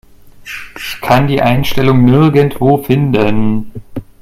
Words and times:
Ich 0.43 0.99
kann 0.99 1.27
die 1.27 1.43
Einstellung 1.43 2.05
nirgendwo 2.05 2.79
finden. 2.81 3.71